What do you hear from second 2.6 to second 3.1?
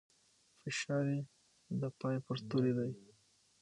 دی.